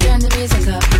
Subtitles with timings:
[0.00, 0.99] turn the music up.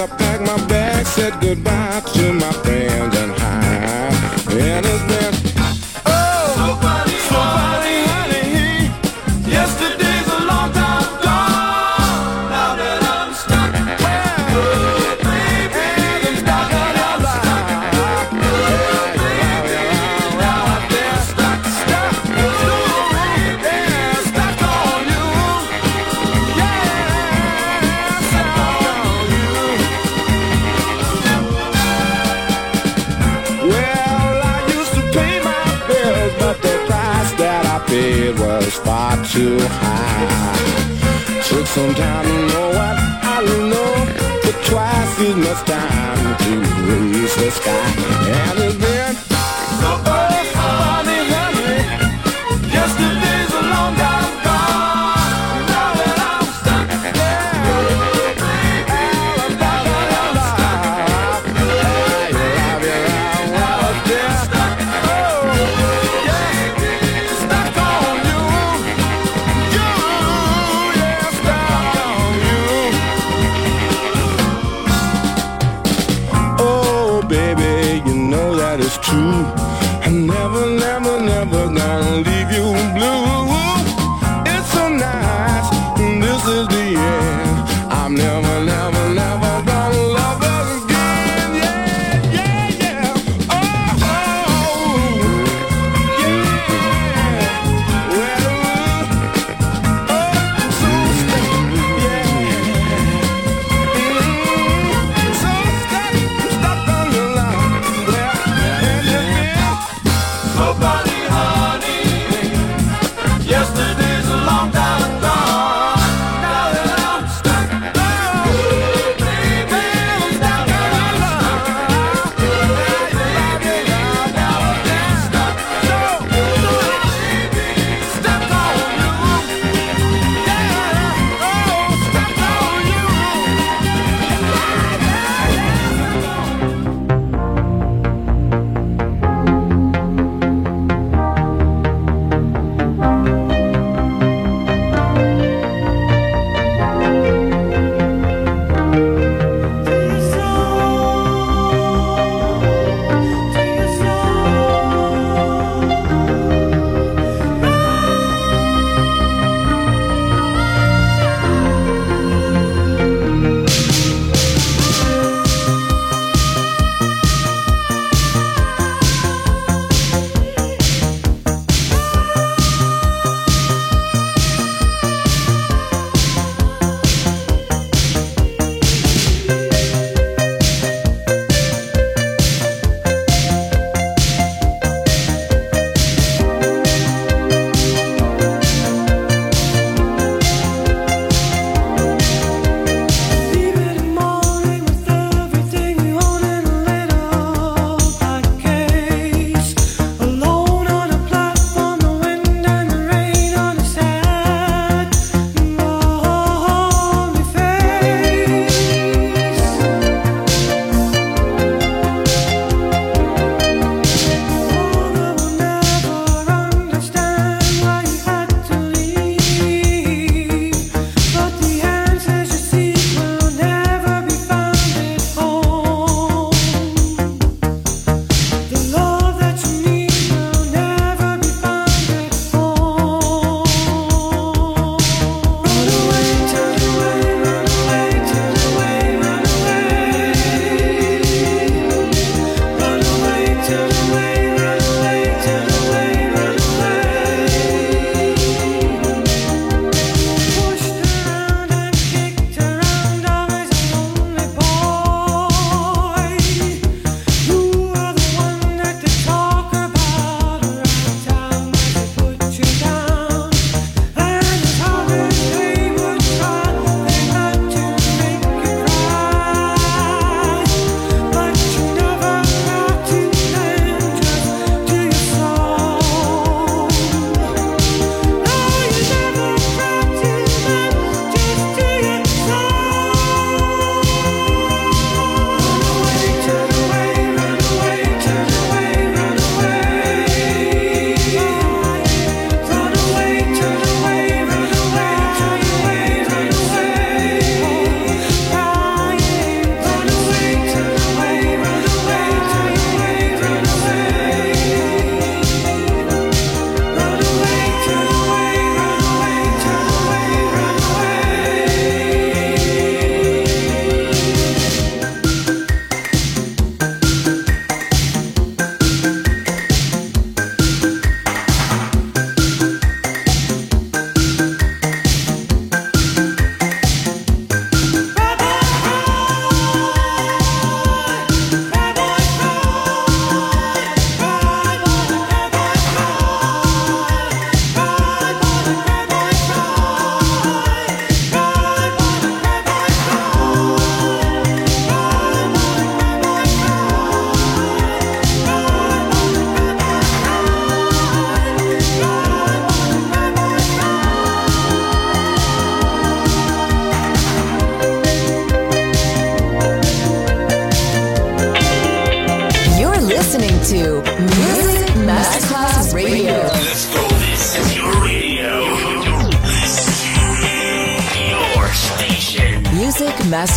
[0.00, 2.79] I packed my bag, said goodbye to my friend.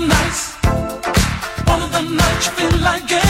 [0.00, 0.56] the nights,
[1.68, 3.29] all of the nights you feel like it.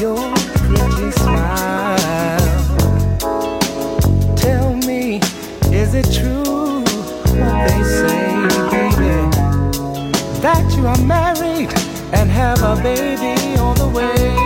[0.00, 1.96] Your pretty smile.
[4.36, 5.20] Tell me,
[5.72, 6.82] is it true
[7.40, 8.26] what they say,
[8.70, 9.30] baby?
[10.42, 11.72] That you are married
[12.12, 14.45] and have a baby on the way.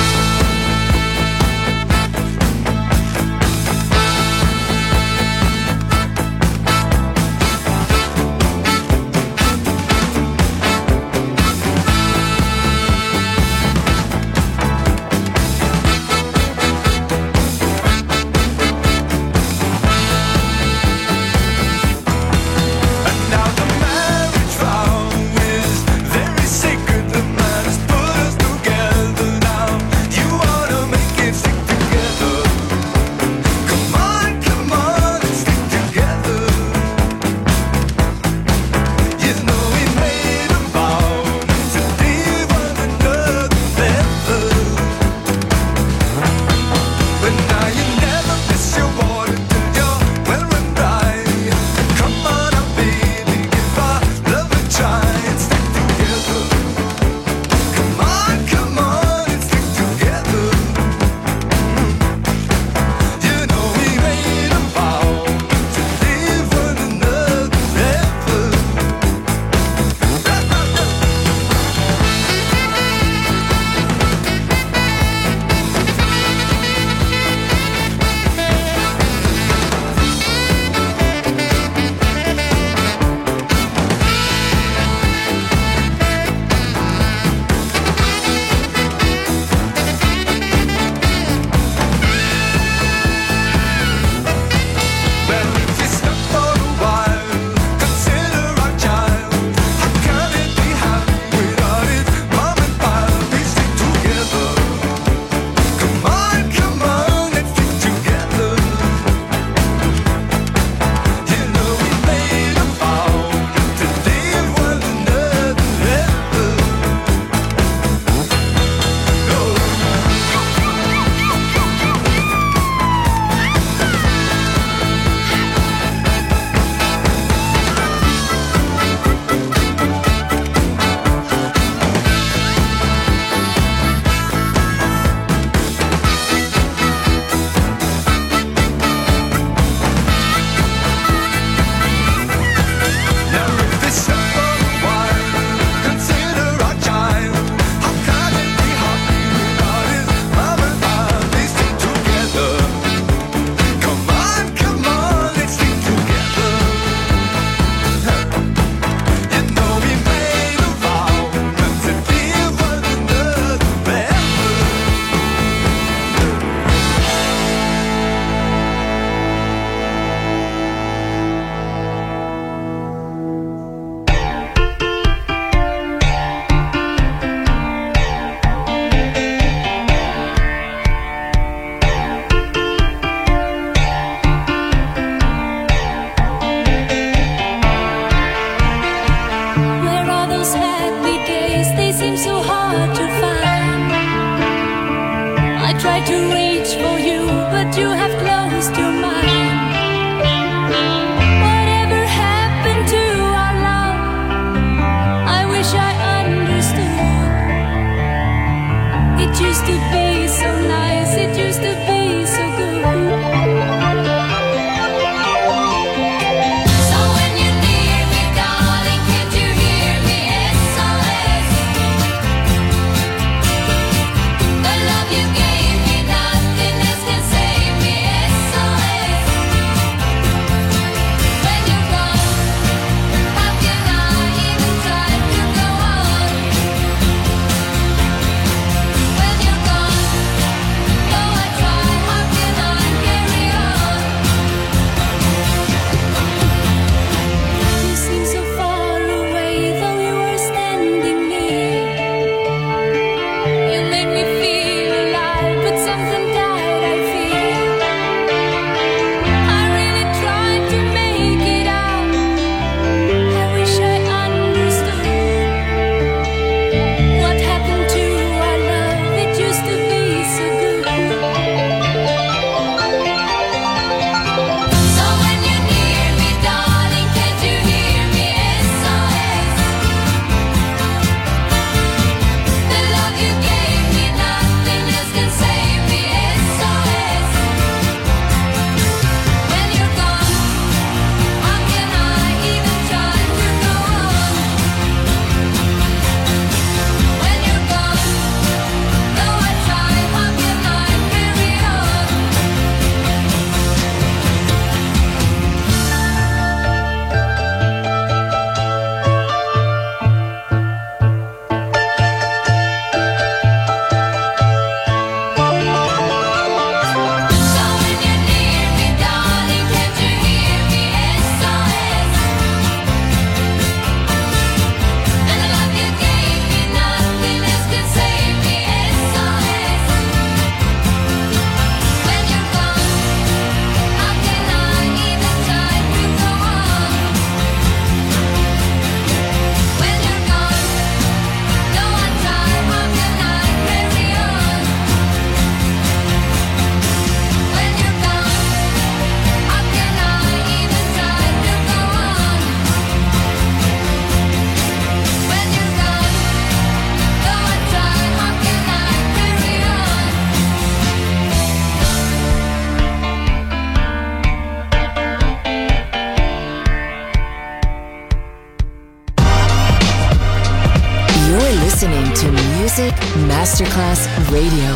[373.61, 374.69] Masterclass Radio.
[374.73, 374.75] When